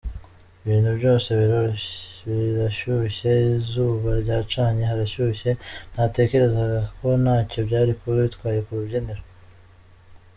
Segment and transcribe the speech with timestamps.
[0.63, 5.51] Ibintu byose birashyushye, izuba ryacanye, harashyushye,
[5.93, 9.23] natekerezaga ko ntacyo byari kuba bitwaye ku rubyiniro.